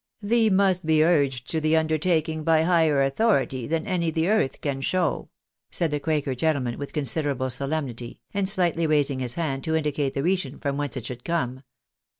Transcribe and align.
"Thee 0.31 0.49
must 0.49 0.83
be 0.83 1.03
urged 1.03 1.47
to 1.51 1.61
the 1.61 1.77
undertaking 1.77 2.43
by 2.43 2.63
higher 2.63 3.03
authority 3.03 3.67
than 3.67 3.85
any 3.85 4.09
the 4.09 4.29
earth 4.29 4.59
can 4.59 4.81
show," 4.81 5.29
said 5.69 5.91
the 5.91 5.99
quaker 5.99 6.33
gentleman 6.33 6.79
with 6.79 6.91
considerable 6.91 7.51
solemnity, 7.51 8.19
and 8.33 8.49
slightly 8.49 8.87
raising 8.87 9.19
his 9.19 9.35
hand 9.35 9.63
to 9.65 9.75
indicate 9.75 10.15
the 10.15 10.23
region 10.23 10.57
fromi 10.57 10.77
whence 10.77 10.97
it 10.97 11.05
should 11.05 11.23
come. 11.23 11.61